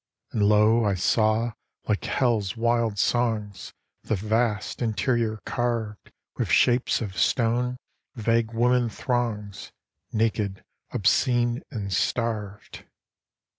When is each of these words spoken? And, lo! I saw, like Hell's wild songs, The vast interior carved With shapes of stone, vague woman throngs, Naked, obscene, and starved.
And, 0.31 0.41
lo! 0.49 0.83
I 0.83 0.95
saw, 0.95 1.51
like 1.87 2.03
Hell's 2.05 2.57
wild 2.57 2.97
songs, 2.97 3.71
The 4.01 4.15
vast 4.15 4.81
interior 4.81 5.37
carved 5.45 6.11
With 6.37 6.49
shapes 6.49 7.01
of 7.01 7.15
stone, 7.15 7.77
vague 8.15 8.51
woman 8.51 8.89
throngs, 8.89 9.71
Naked, 10.11 10.63
obscene, 10.91 11.61
and 11.69 11.93
starved. 11.93 12.83